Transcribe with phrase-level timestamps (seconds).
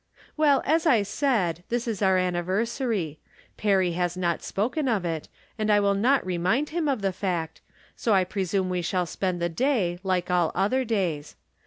[0.35, 3.19] Well, as I said, this is our anniversary.
[3.55, 5.95] Perry has not spoken of it, and I wiU.
[5.95, 7.61] not remind him of the fact,
[7.95, 11.35] so I presume we shall spend the day like all other days.